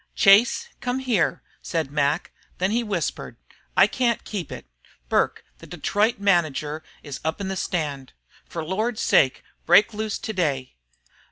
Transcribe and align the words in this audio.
"Chase, 0.15 0.67
come 0.79 0.97
here," 0.97 1.43
said 1.61 1.91
Mac; 1.91 2.31
then 2.57 2.71
he 2.71 2.81
whispered, 2.83 3.37
"I 3.77 3.85
can't 3.85 4.23
keep 4.23 4.51
it. 4.51 4.65
Burke, 5.09 5.43
the 5.59 5.67
Detroit 5.67 6.17
manager, 6.17 6.81
is 7.03 7.19
up 7.23 7.39
in 7.39 7.49
the 7.49 7.55
stand. 7.55 8.13
For 8.49 8.63
Lord's 8.65 9.01
sake, 9.01 9.43
break 9.67 9.93
loose 9.93 10.17
today. 10.17 10.73